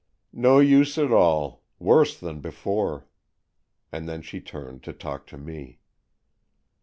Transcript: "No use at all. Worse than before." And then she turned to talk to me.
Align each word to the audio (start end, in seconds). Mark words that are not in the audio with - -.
"No 0.47 0.57
use 0.57 0.97
at 0.97 1.11
all. 1.11 1.61
Worse 1.77 2.19
than 2.19 2.39
before." 2.39 3.05
And 3.91 4.09
then 4.09 4.23
she 4.23 4.41
turned 4.41 4.81
to 4.81 4.93
talk 4.93 5.27
to 5.27 5.37
me. 5.37 5.77